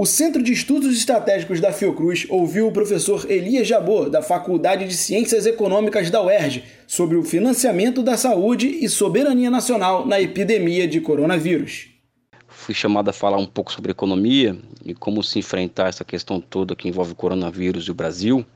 O 0.00 0.06
Centro 0.06 0.40
de 0.40 0.52
Estudos 0.52 0.96
Estratégicos 0.96 1.60
da 1.60 1.72
Fiocruz 1.72 2.24
ouviu 2.28 2.68
o 2.68 2.72
professor 2.72 3.28
Elias 3.28 3.66
Jabor, 3.66 4.08
da 4.08 4.22
Faculdade 4.22 4.86
de 4.86 4.94
Ciências 4.94 5.44
Econômicas 5.44 6.08
da 6.08 6.22
UERJ, 6.22 6.62
sobre 6.86 7.16
o 7.16 7.24
financiamento 7.24 8.00
da 8.00 8.16
saúde 8.16 8.68
e 8.68 8.88
soberania 8.88 9.50
nacional 9.50 10.06
na 10.06 10.20
epidemia 10.20 10.86
de 10.86 11.00
coronavírus. 11.00 11.88
Fui 12.46 12.76
chamado 12.76 13.08
a 13.10 13.12
falar 13.12 13.38
um 13.38 13.44
pouco 13.44 13.72
sobre 13.72 13.90
economia 13.90 14.56
e 14.84 14.94
como 14.94 15.20
se 15.20 15.40
enfrentar 15.40 15.88
essa 15.88 16.04
questão 16.04 16.40
toda 16.40 16.76
que 16.76 16.86
envolve 16.86 17.10
o 17.10 17.16
coronavírus 17.16 17.86
e 17.86 17.90
o 17.90 17.94
Brasil. 17.94 18.46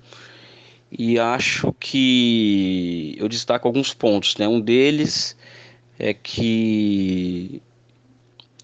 E 0.97 1.19
acho 1.19 1.75
que 1.81 3.17
eu 3.19 3.29
destaco 3.29 3.67
alguns 3.67 3.93
pontos. 3.93 4.37
Né? 4.37 4.47
Um 4.47 4.61
deles 4.61 5.37
é 5.99 6.15
que 6.15 7.61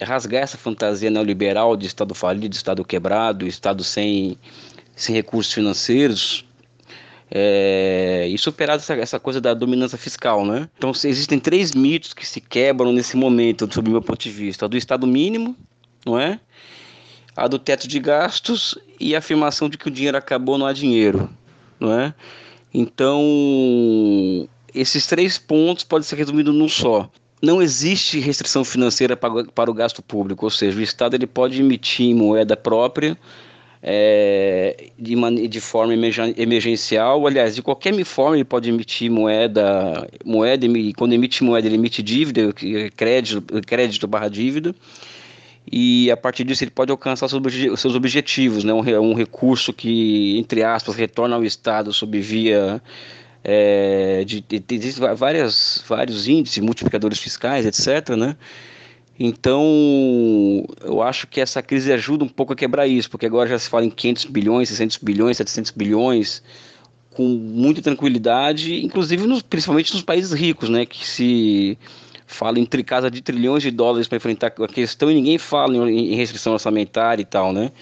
rasgar 0.01 0.43
essa 0.43 0.57
fantasia 0.57 1.11
neoliberal 1.11 1.77
de 1.77 1.87
Estado 1.87 2.15
falido, 2.15 2.55
Estado 2.55 2.85
quebrado, 2.85 3.47
Estado 3.47 3.83
sem, 3.83 4.39
sem 4.95 5.15
recursos 5.15 5.53
financeiros, 5.53 6.45
é, 7.31 8.27
e 8.29 8.39
superar 8.39 8.77
essa, 8.77 8.95
essa 8.95 9.21
coisa 9.21 9.41
da 9.41 9.53
dominância 9.53 9.99
fiscal, 9.99 10.47
né? 10.47 10.69
Então 10.79 10.91
existem 10.91 11.39
três 11.39 11.75
mitos 11.75 12.15
que 12.15 12.27
se 12.27 12.41
quebram 12.41 12.93
nesse 12.93 13.17
momento, 13.17 13.69
sob 13.73 13.91
meu 13.91 14.01
ponto 14.01 14.23
de 14.23 14.31
vista: 14.31 14.65
a 14.65 14.69
do 14.69 14.77
Estado 14.77 15.07
mínimo, 15.07 15.55
não 16.07 16.19
é? 16.19 16.41
A 17.37 17.47
do 17.47 17.59
teto 17.59 17.87
de 17.87 18.01
gastos 18.01 18.77
e 18.99 19.15
a 19.15 19.19
afirmação 19.19 19.69
de 19.69 19.77
que 19.77 19.89
o 19.89 19.91
dinheiro 19.91 20.17
acabou, 20.17 20.57
não 20.57 20.67
há 20.67 20.73
dinheiro, 20.73 21.31
não 21.79 21.93
é? 21.93 22.15
Então 22.73 23.23
esses 24.75 25.07
três 25.07 25.39
pontos 25.39 25.85
podem 25.85 26.05
ser 26.05 26.17
resumidos 26.17 26.55
num 26.55 26.69
só 26.69 27.11
não 27.41 27.63
existe 27.63 28.19
restrição 28.19 28.65
financeira 28.65 29.17
para, 29.17 29.71
o 29.71 29.75
gasto 29.75 30.03
público, 30.03 30.47
ou 30.47 30.51
seja, 30.51 30.79
o 30.79 30.83
Estado 30.83 31.15
ele 31.15 31.27
pode 31.27 31.61
emitir 31.61 32.15
moeda 32.15 32.57
própria 32.57 33.17
é, 33.83 34.91
de, 34.99 35.49
de 35.49 35.61
forma 35.61 35.95
emergencial, 35.95 37.27
aliás, 37.27 37.55
de 37.55 37.63
qualquer 37.63 38.05
forma 38.05 38.37
ele 38.37 38.45
pode 38.45 38.69
emitir 38.69 39.11
moeda, 39.11 40.09
moeda 40.25 40.67
quando 40.97 41.13
emite 41.13 41.45
moeda 41.45 41.67
ele 41.67 41.77
emite 41.77 42.03
dívida, 42.03 42.53
crédito, 42.97 43.43
crédito 43.65 44.09
barra 44.09 44.29
dívida, 44.29 44.75
e 45.71 46.11
a 46.11 46.17
partir 46.17 46.45
disso 46.45 46.65
ele 46.65 46.71
pode 46.71 46.91
alcançar 46.91 47.27
os 47.27 47.81
seus 47.81 47.95
objetivos, 47.95 48.65
né? 48.65 48.73
um, 48.73 49.11
um 49.11 49.15
recurso 49.15 49.73
que, 49.73 50.39
entre 50.39 50.65
aspas, 50.65 50.97
retorna 50.97 51.37
ao 51.37 51.45
Estado 51.45 51.93
sob 51.93 52.19
via 52.21 52.83
é, 53.45 54.25
de, 54.25 54.41
de, 54.41 54.63
existem 54.71 55.15
várias, 55.15 55.85
vários 55.87 56.29
índices, 56.29 56.59
multiplicadores 56.59 57.19
fiscais, 57.19 57.67
etc. 57.67 58.17
Né? 58.17 58.37
Então, 59.19 60.65
eu 60.83 61.03
acho 61.03 61.27
que 61.27 61.41
essa 61.41 61.63
crise 61.63 61.93
ajuda 61.93 62.25
um 62.25 62.29
pouco 62.29 62.53
a 62.53 62.57
quebrar 62.57 62.87
isso, 62.87 63.11
porque 63.11 63.27
agora 63.27 63.49
já 63.49 63.59
se 63.59 63.69
fala 63.69 63.85
em 63.85 63.91
500 63.91 64.25
bilhões, 64.27 64.69
600 64.69 64.99
bilhões, 64.99 65.37
700 65.37 65.73
bilhões, 65.73 66.43
com 67.11 67.25
muita 67.25 67.83
tranquilidade, 67.83 68.85
inclusive 68.85 69.27
nos, 69.27 69.43
principalmente 69.43 69.93
nos 69.93 70.03
países 70.03 70.33
ricos, 70.33 70.69
né, 70.69 70.87
que 70.87 71.05
se 71.05 71.77
fala 72.29 72.61
em 72.61 72.67
casa 72.67 73.11
de 73.11 73.21
trilhões 73.21 73.63
de 73.63 73.71
dólares 73.73 74.07
para 74.07 74.17
enfrentar 74.17 74.53
a 74.57 74.69
questão 74.69 75.11
e 75.11 75.15
ninguém 75.15 75.39
fala 75.39 75.75
em, 75.91 76.13
em 76.13 76.15
restrição 76.15 76.53
orçamentária 76.53 77.23
e 77.23 77.25
tal, 77.25 77.53
né? 77.53 77.73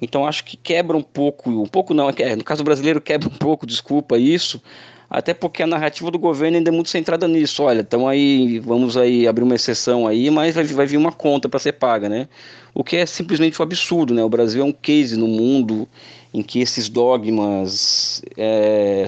Então 0.00 0.26
acho 0.26 0.44
que 0.44 0.56
quebra 0.56 0.96
um 0.96 1.02
pouco, 1.02 1.50
um 1.50 1.66
pouco 1.66 1.92
não, 1.92 2.08
é 2.08 2.36
no 2.36 2.44
caso 2.44 2.62
brasileiro 2.62 3.00
quebra 3.00 3.28
um 3.28 3.36
pouco, 3.36 3.66
desculpa 3.66 4.16
isso, 4.16 4.62
até 5.08 5.32
porque 5.32 5.62
a 5.62 5.66
narrativa 5.66 6.10
do 6.10 6.18
governo 6.18 6.56
ainda 6.56 6.70
é 6.70 6.72
muito 6.72 6.90
centrada 6.90 7.28
nisso. 7.28 7.62
Olha, 7.62 7.80
então 7.80 8.08
aí 8.08 8.58
vamos 8.58 8.96
aí 8.96 9.26
abrir 9.26 9.44
uma 9.44 9.54
exceção 9.54 10.06
aí, 10.06 10.30
mas 10.30 10.54
vai, 10.54 10.64
vai 10.64 10.86
vir 10.86 10.96
uma 10.96 11.12
conta 11.12 11.48
para 11.48 11.60
ser 11.60 11.72
paga, 11.72 12.08
né? 12.08 12.28
O 12.74 12.82
que 12.82 12.96
é 12.96 13.06
simplesmente 13.06 13.60
um 13.60 13.62
absurdo, 13.62 14.12
né? 14.12 14.22
O 14.24 14.28
Brasil 14.28 14.62
é 14.62 14.64
um 14.64 14.72
case 14.72 15.16
no 15.16 15.28
mundo 15.28 15.88
em 16.34 16.42
que 16.42 16.60
esses 16.60 16.88
dogmas 16.88 18.22
é, 18.36 19.06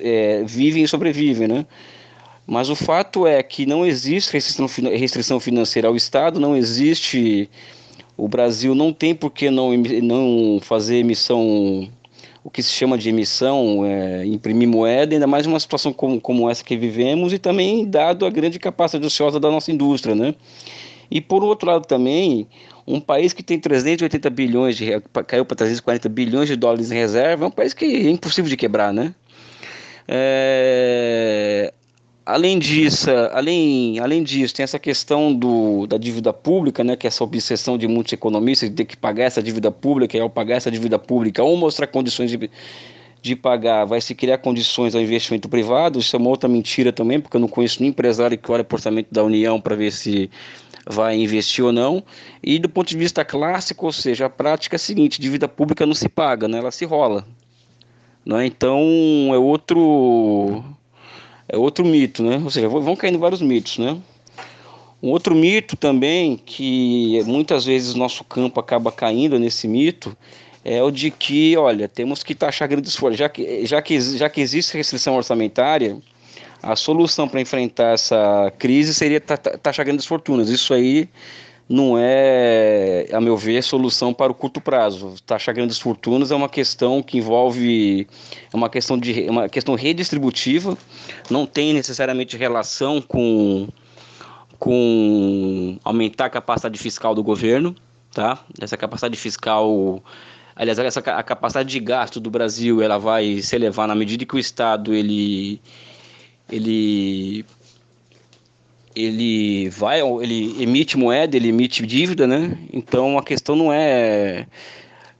é, 0.00 0.44
vivem 0.44 0.84
e 0.84 0.88
sobrevivem, 0.88 1.48
né? 1.48 1.66
Mas 2.46 2.68
o 2.68 2.76
fato 2.76 3.26
é 3.26 3.42
que 3.42 3.64
não 3.64 3.86
existe 3.86 4.32
restrição, 4.32 4.66
restrição 4.90 5.40
financeira 5.40 5.88
ao 5.88 5.96
Estado, 5.96 6.38
não 6.38 6.56
existe. 6.56 7.48
O 8.16 8.28
Brasil 8.28 8.74
não 8.74 8.92
tem 8.92 9.14
por 9.14 9.30
que 9.30 9.50
não, 9.50 9.72
não 9.76 10.60
fazer 10.60 10.96
emissão 10.96 11.88
o 12.44 12.50
que 12.50 12.62
se 12.62 12.72
chama 12.72 12.98
de 12.98 13.08
emissão, 13.08 13.84
é, 13.86 14.26
imprimir 14.26 14.68
moeda, 14.68 15.14
ainda 15.14 15.26
mais 15.26 15.46
uma 15.46 15.60
situação 15.60 15.92
como, 15.92 16.20
como 16.20 16.50
essa 16.50 16.64
que 16.64 16.76
vivemos 16.76 17.32
e 17.32 17.38
também 17.38 17.88
dado 17.88 18.26
a 18.26 18.30
grande 18.30 18.58
capacidade 18.58 19.06
ociosa 19.06 19.38
da 19.38 19.50
nossa 19.50 19.70
indústria, 19.70 20.14
né? 20.14 20.34
E 21.10 21.20
por 21.20 21.44
outro 21.44 21.68
lado 21.68 21.86
também, 21.86 22.48
um 22.86 23.00
país 23.00 23.32
que 23.32 23.42
tem 23.42 23.60
380 23.60 24.30
bilhões 24.30 24.76
de 24.76 24.86
caiu 25.26 25.44
para 25.44 25.56
340 25.56 26.08
bilhões 26.08 26.48
de 26.48 26.56
dólares 26.56 26.90
em 26.90 26.94
reserva, 26.94 27.44
é 27.44 27.48
um 27.48 27.50
país 27.50 27.74
que 27.74 27.84
é 27.84 28.10
impossível 28.10 28.48
de 28.48 28.56
quebrar, 28.56 28.92
né? 28.92 29.14
É, 30.08 30.61
Além 32.32 32.58
disso, 32.58 33.10
além, 33.32 33.98
além 33.98 34.22
disso, 34.22 34.54
tem 34.54 34.64
essa 34.64 34.78
questão 34.78 35.34
do, 35.34 35.86
da 35.86 35.98
dívida 35.98 36.32
pública, 36.32 36.82
né, 36.82 36.96
que 36.96 37.06
é 37.06 37.08
essa 37.08 37.22
obsessão 37.22 37.76
de 37.76 37.86
muitos 37.86 38.10
economistas 38.14 38.70
de 38.70 38.74
ter 38.74 38.86
que 38.86 38.96
pagar 38.96 39.24
essa 39.24 39.42
dívida 39.42 39.70
pública, 39.70 40.16
e 40.16 40.20
ao 40.20 40.30
pagar 40.30 40.56
essa 40.56 40.70
dívida 40.70 40.98
pública 40.98 41.42
ou 41.42 41.54
mostrar 41.58 41.86
condições 41.88 42.30
de, 42.30 42.50
de 43.20 43.36
pagar, 43.36 43.84
vai 43.84 44.00
se 44.00 44.14
criar 44.14 44.38
condições 44.38 44.94
ao 44.94 45.02
investimento 45.02 45.46
privado. 45.46 45.98
Isso 45.98 46.16
é 46.16 46.18
uma 46.18 46.30
outra 46.30 46.48
mentira 46.48 46.90
também, 46.90 47.20
porque 47.20 47.36
eu 47.36 47.40
não 47.40 47.48
conheço 47.48 47.80
nenhum 47.80 47.90
empresário 47.90 48.38
que 48.38 48.50
olha 48.50 48.62
o 48.62 48.74
orçamento 48.74 49.08
da 49.12 49.22
União 49.22 49.60
para 49.60 49.76
ver 49.76 49.92
se 49.92 50.30
vai 50.86 51.14
investir 51.18 51.62
ou 51.62 51.70
não. 51.70 52.02
E 52.42 52.58
do 52.58 52.66
ponto 52.66 52.88
de 52.88 52.96
vista 52.96 53.22
clássico, 53.26 53.84
ou 53.84 53.92
seja, 53.92 54.24
a 54.24 54.30
prática 54.30 54.74
é 54.74 54.78
a 54.78 54.78
seguinte: 54.78 55.20
dívida 55.20 55.48
pública 55.48 55.84
não 55.84 55.94
se 55.94 56.08
paga, 56.08 56.48
né, 56.48 56.56
ela 56.56 56.70
se 56.70 56.86
rola. 56.86 57.26
Né? 58.24 58.46
Então 58.46 58.80
é 59.34 59.36
outro 59.36 60.64
é 61.52 61.56
outro 61.58 61.84
mito, 61.84 62.22
né? 62.22 62.40
Ou 62.42 62.50
seja, 62.50 62.66
vão 62.66 62.96
caindo 62.96 63.18
vários 63.18 63.42
mitos, 63.42 63.76
né? 63.76 63.98
Um 65.02 65.10
outro 65.10 65.34
mito 65.34 65.76
também, 65.76 66.40
que 66.44 67.22
muitas 67.26 67.66
vezes 67.66 67.94
nosso 67.94 68.24
campo 68.24 68.58
acaba 68.58 68.90
caindo 68.90 69.38
nesse 69.38 69.68
mito, 69.68 70.16
é 70.64 70.82
o 70.82 70.90
de 70.90 71.10
que, 71.10 71.56
olha, 71.56 71.88
temos 71.88 72.22
que 72.22 72.34
taxar 72.34 72.68
grandes 72.68 72.96
folhas. 72.96 73.18
Já 73.18 73.28
que, 73.28 73.66
já 73.66 73.82
que, 73.82 74.00
já 74.00 74.30
que 74.30 74.40
existe 74.40 74.76
restrição 74.76 75.14
orçamentária, 75.14 75.98
a 76.62 76.74
solução 76.74 77.28
para 77.28 77.40
enfrentar 77.40 77.94
essa 77.94 78.50
crise 78.58 78.94
seria 78.94 79.20
taxar 79.20 79.84
grandes 79.84 80.06
fortunas. 80.06 80.48
Isso 80.48 80.72
aí 80.72 81.08
não 81.72 81.96
é, 81.96 83.06
a 83.10 83.18
meu 83.18 83.34
ver, 83.34 83.62
solução 83.62 84.12
para 84.12 84.30
o 84.30 84.34
curto 84.34 84.60
prazo. 84.60 85.14
Taxar 85.24 85.54
grandes 85.54 85.78
fortunas 85.78 86.30
é 86.30 86.34
uma 86.34 86.48
questão 86.48 87.02
que 87.02 87.16
envolve 87.16 88.06
é 88.52 88.54
uma 88.54 88.68
questão 88.68 88.98
de 88.98 89.26
uma 89.30 89.48
questão 89.48 89.74
redistributiva, 89.74 90.76
não 91.30 91.46
tem 91.46 91.72
necessariamente 91.72 92.36
relação 92.36 93.00
com 93.00 93.68
com 94.58 95.78
aumentar 95.82 96.26
a 96.26 96.30
capacidade 96.30 96.78
fiscal 96.78 97.14
do 97.14 97.22
governo, 97.22 97.74
tá? 98.12 98.44
Essa 98.60 98.76
capacidade 98.76 99.16
fiscal 99.16 100.02
aliás, 100.54 100.78
essa 100.78 101.00
a 101.00 101.22
capacidade 101.22 101.70
de 101.70 101.80
gasto 101.80 102.20
do 102.20 102.30
Brasil, 102.30 102.82
ela 102.82 102.98
vai 102.98 103.40
se 103.40 103.56
elevar 103.56 103.88
na 103.88 103.94
medida 103.94 104.26
que 104.26 104.36
o 104.36 104.38
estado 104.38 104.92
ele 104.92 105.58
ele 106.50 107.46
ele 108.94 109.68
vai, 109.70 110.00
ele 110.22 110.62
emite 110.62 110.96
moeda, 110.96 111.36
ele 111.36 111.48
emite 111.48 111.86
dívida, 111.86 112.26
né? 112.26 112.56
Então 112.72 113.18
a 113.18 113.22
questão 113.22 113.56
não 113.56 113.72
é 113.72 114.46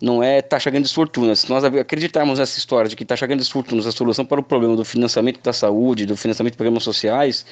não 0.01 0.21
é 0.21 0.43
taxa 0.43 0.69
grandes 0.69 0.93
fortunas. 0.93 1.41
Se 1.41 1.51
nós 1.51 1.63
acreditarmos 1.63 2.41
nessa 2.41 2.59
história 2.59 2.89
de 2.89 2.97
que 2.97 3.05
taxa 3.05 3.27
grandes 3.27 3.49
fortunas 3.49 3.87
é 3.87 3.91
a 3.91 3.93
solução 3.93 4.25
para 4.25 4.41
o 4.41 4.43
problema 4.43 4.75
do 4.75 4.85
financiamento 4.85 5.41
da 5.41 5.53
saúde, 5.53 6.07
do 6.07 6.17
financiamento 6.17 6.55
de 6.55 6.57
programas 6.57 6.83
sociais, 6.83 7.47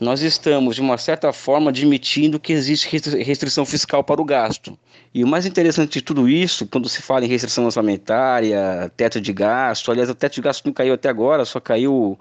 nós 0.00 0.22
estamos, 0.22 0.76
de 0.76 0.80
uma 0.80 0.96
certa 0.96 1.32
forma, 1.32 1.70
admitindo 1.70 2.38
que 2.38 2.52
existe 2.52 2.88
restrição 3.18 3.66
fiscal 3.66 4.04
para 4.04 4.20
o 4.20 4.24
gasto. 4.24 4.78
E 5.12 5.24
o 5.24 5.26
mais 5.26 5.44
interessante 5.44 5.94
de 5.94 6.02
tudo 6.02 6.28
isso, 6.28 6.66
quando 6.66 6.88
se 6.88 7.02
fala 7.02 7.24
em 7.24 7.28
restrição 7.28 7.64
orçamentária, 7.64 8.92
teto 8.96 9.20
de 9.20 9.32
gasto, 9.32 9.90
aliás, 9.90 10.08
o 10.08 10.14
teto 10.14 10.34
de 10.34 10.42
gasto 10.42 10.66
não 10.66 10.72
caiu 10.72 10.94
até 10.94 11.08
agora, 11.08 11.44
só 11.44 11.58
caiu 11.58 12.16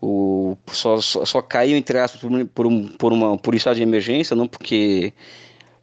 o, 0.00 0.56
só, 0.72 1.00
só, 1.00 1.24
só 1.24 1.42
caiu, 1.42 1.76
entre 1.76 1.98
aspas, 1.98 2.20
por, 2.54 2.66
um, 2.66 2.86
por, 2.88 3.12
uma, 3.12 3.36
por 3.36 3.54
estado 3.54 3.76
de 3.76 3.82
emergência, 3.82 4.34
não 4.34 4.48
porque 4.48 5.12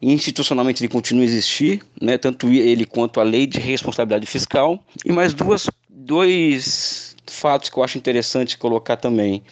institucionalmente 0.00 0.82
ele 0.82 0.92
continua 0.92 1.22
a 1.22 1.26
existir, 1.26 1.82
né, 2.00 2.16
tanto 2.18 2.48
ele 2.48 2.84
quanto 2.84 3.20
a 3.20 3.22
lei 3.22 3.46
de 3.46 3.58
responsabilidade 3.58 4.26
fiscal. 4.26 4.82
E 5.04 5.12
mais 5.12 5.34
duas, 5.34 5.68
dois 5.88 7.16
fatos 7.26 7.68
que 7.68 7.78
eu 7.78 7.82
acho 7.82 7.98
interessante 7.98 8.58
colocar 8.58 8.96
também. 8.96 9.42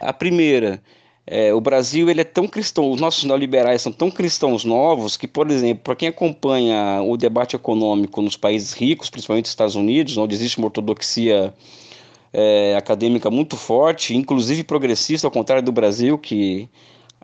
A 0.00 0.12
primeira, 0.12 0.80
é, 1.26 1.52
o 1.52 1.60
Brasil 1.60 2.08
ele 2.08 2.20
é 2.20 2.24
tão 2.24 2.46
cristão, 2.46 2.90
os 2.90 3.00
nossos 3.00 3.24
neoliberais 3.24 3.82
são 3.82 3.92
tão 3.92 4.10
cristãos 4.10 4.64
novos 4.64 5.16
que, 5.16 5.26
por 5.26 5.50
exemplo, 5.50 5.82
para 5.82 5.96
quem 5.96 6.08
acompanha 6.08 7.02
o 7.02 7.16
debate 7.16 7.56
econômico 7.56 8.22
nos 8.22 8.36
países 8.36 8.72
ricos, 8.72 9.10
principalmente 9.10 9.46
nos 9.46 9.50
Estados 9.50 9.74
Unidos, 9.74 10.16
onde 10.16 10.34
existe 10.34 10.58
uma 10.58 10.66
ortodoxia 10.66 11.52
é, 12.38 12.76
acadêmica 12.76 13.30
muito 13.30 13.56
forte, 13.56 14.14
inclusive 14.14 14.62
progressista, 14.62 15.26
ao 15.26 15.30
contrário 15.30 15.62
do 15.64 15.72
Brasil, 15.72 16.18
que 16.18 16.68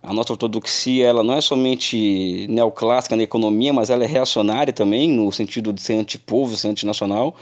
A 0.03 0.13
nossa 0.13 0.33
ortodoxia 0.33 1.07
ela 1.07 1.23
não 1.23 1.35
é 1.35 1.41
somente 1.41 2.47
neoclássica 2.49 3.17
na 3.17 3.23
economia, 3.23 3.73
mas 3.73 3.89
ela 3.91 4.05
é 4.05 4.07
reacionária 4.07 4.73
também, 4.73 5.09
no 5.11 5.31
sentido 5.31 5.73
de 5.73 5.81
ser 5.81 5.95
antipovo, 5.95 6.57
ser 6.57 6.69
antinacional. 6.69 7.37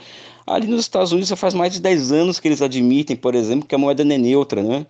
Ali 0.45 0.67
nos 0.67 0.81
Estados 0.81 1.11
Unidos 1.11 1.29
já 1.29 1.35
faz 1.35 1.53
mais 1.55 1.73
de 1.73 1.81
10 1.81 2.11
anos 2.11 2.39
que 2.39 2.47
eles 2.47 2.61
admitem, 2.61 3.15
por 3.15 3.35
exemplo, 3.35 3.67
que 3.67 3.75
a 3.75 3.77
moeda 3.79 4.03
não 4.03 4.15
é 4.15 4.17
neutra, 4.19 4.61
né? 4.63 4.85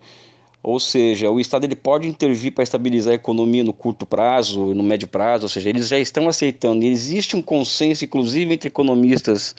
Ou 0.62 0.78
seja, 0.80 1.30
o 1.30 1.40
Estado 1.40 1.64
ele 1.64 1.76
pode 1.76 2.06
intervir 2.08 2.52
para 2.54 2.62
estabilizar 2.64 3.12
a 3.12 3.16
economia 3.16 3.64
no 3.64 3.72
curto 3.72 4.06
prazo, 4.06 4.74
no 4.74 4.82
médio 4.82 5.08
prazo, 5.08 5.44
ou 5.44 5.48
seja, 5.48 5.68
eles 5.70 5.88
já 5.88 5.98
estão 5.98 6.28
aceitando. 6.28 6.84
E 6.84 6.88
existe 6.88 7.36
um 7.36 7.42
consenso, 7.42 8.04
inclusive, 8.04 8.54
entre 8.54 8.68
economistas 8.68 9.56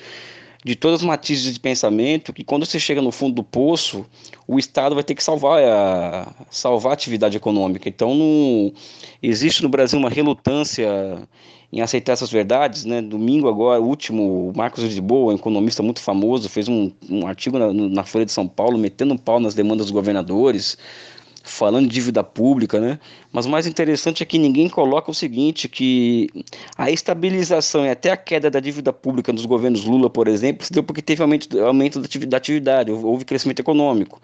de 0.63 0.75
todas 0.75 1.01
as 1.01 1.05
matizes 1.05 1.53
de 1.53 1.59
pensamento, 1.59 2.31
que 2.31 2.43
quando 2.43 2.65
você 2.65 2.79
chega 2.79 3.01
no 3.01 3.11
fundo 3.11 3.35
do 3.35 3.43
poço, 3.43 4.05
o 4.47 4.57
Estado 4.57 4.95
vai 4.95 5.03
ter 5.03 5.13
que 5.15 5.23
salvar 5.23 5.61
a, 5.63 6.33
salvar 6.49 6.91
a 6.91 6.93
atividade 6.93 7.35
econômica. 7.35 7.89
Então, 7.89 8.15
não, 8.15 8.73
existe 9.21 9.61
no 9.61 9.69
Brasil 9.69 9.99
uma 9.99 10.09
relutância 10.09 10.87
em 11.73 11.81
aceitar 11.81 12.13
essas 12.13 12.31
verdades. 12.31 12.85
Né? 12.85 13.01
Domingo 13.01 13.49
agora, 13.49 13.81
o 13.81 13.85
último, 13.85 14.49
o 14.49 14.53
Marcos 14.55 14.83
Lisboa, 14.83 15.33
um 15.33 15.35
economista 15.35 15.81
muito 15.81 15.99
famoso, 15.99 16.47
fez 16.47 16.69
um, 16.69 16.91
um 17.09 17.25
artigo 17.25 17.57
na, 17.57 17.73
na 17.73 18.03
Folha 18.03 18.25
de 18.25 18.31
São 18.31 18.47
Paulo, 18.47 18.77
metendo 18.77 19.15
um 19.15 19.17
pau 19.17 19.39
nas 19.39 19.55
demandas 19.55 19.87
dos 19.87 19.91
governadores, 19.91 20.77
falando 21.43 21.87
de 21.89 21.93
dívida 21.93 22.23
pública, 22.23 22.79
né? 22.79 22.97
Mas 23.31 23.45
o 23.45 23.49
mais 23.49 23.67
interessante 23.67 24.23
é 24.23 24.25
que 24.25 24.39
ninguém 24.39 24.69
coloca 24.69 25.11
o 25.11 25.13
seguinte, 25.13 25.67
que 25.67 26.29
a 26.77 26.89
estabilização 26.89 27.85
e 27.85 27.89
até 27.89 28.11
a 28.11 28.17
queda 28.17 28.49
da 28.49 28.61
dívida 28.61 28.93
pública 28.93 29.33
nos 29.33 29.45
governos 29.45 29.83
Lula, 29.83 30.09
por 30.09 30.29
exemplo, 30.29 30.65
se 30.65 30.71
deu 30.71 30.81
porque 30.81 31.01
teve 31.01 31.21
aumento, 31.21 31.59
aumento 31.59 31.99
da 31.99 32.37
atividade, 32.37 32.91
houve 32.91 33.25
crescimento 33.25 33.59
econômico. 33.59 34.21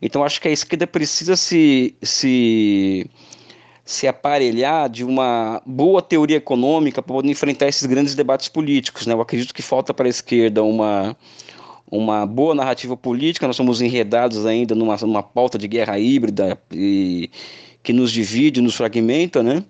Então 0.00 0.24
acho 0.24 0.40
que 0.40 0.48
a 0.48 0.52
esquerda 0.52 0.86
precisa 0.86 1.36
se, 1.36 1.96
se, 2.00 3.10
se 3.84 4.06
aparelhar 4.06 4.88
de 4.88 5.04
uma 5.04 5.60
boa 5.66 6.00
teoria 6.00 6.36
econômica 6.36 7.02
para 7.02 7.14
poder 7.14 7.28
enfrentar 7.28 7.66
esses 7.66 7.86
grandes 7.86 8.14
debates 8.14 8.48
políticos. 8.48 9.04
Né? 9.06 9.14
Eu 9.14 9.20
acredito 9.20 9.52
que 9.52 9.62
falta 9.62 9.92
para 9.92 10.06
a 10.06 10.10
esquerda 10.10 10.62
uma 10.62 11.16
uma 11.92 12.24
boa 12.24 12.54
narrativa 12.54 12.96
política, 12.96 13.46
nós 13.46 13.54
somos 13.54 13.82
enredados 13.82 14.46
ainda 14.46 14.74
numa, 14.74 14.96
numa 14.96 15.22
pauta 15.22 15.58
de 15.58 15.68
guerra 15.68 15.98
híbrida 15.98 16.58
e, 16.72 17.28
que 17.82 17.92
nos 17.92 18.10
divide, 18.10 18.62
nos 18.62 18.74
fragmenta, 18.74 19.42
né? 19.42 19.62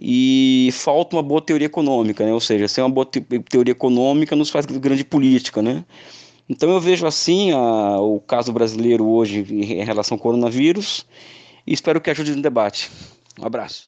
E 0.00 0.70
falta 0.72 1.14
uma 1.14 1.22
boa 1.22 1.40
teoria 1.40 1.66
econômica, 1.66 2.26
né? 2.26 2.32
Ou 2.32 2.40
seja, 2.40 2.66
sem 2.66 2.82
uma 2.82 2.90
boa 2.90 3.06
te 3.06 3.20
teoria 3.20 3.70
econômica 3.70 4.34
nos 4.34 4.50
faz 4.50 4.66
grande 4.66 5.04
política, 5.04 5.62
né? 5.62 5.84
Então 6.48 6.68
eu 6.70 6.80
vejo 6.80 7.06
assim 7.06 7.52
a, 7.52 8.00
o 8.00 8.18
caso 8.18 8.52
brasileiro 8.52 9.06
hoje 9.06 9.46
em 9.48 9.84
relação 9.84 10.16
ao 10.16 10.20
coronavírus 10.20 11.06
e 11.64 11.72
espero 11.72 12.00
que 12.00 12.10
ajude 12.10 12.34
no 12.34 12.42
debate. 12.42 12.90
Um 13.40 13.46
abraço. 13.46 13.84